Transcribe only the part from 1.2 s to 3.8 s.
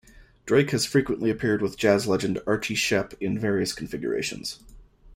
appeared with jazz legend Archie Shepp in various